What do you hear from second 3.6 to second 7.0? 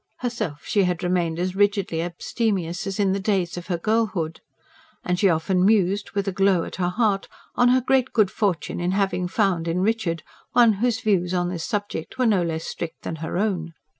her girlhood. And she often mused, with a glow at her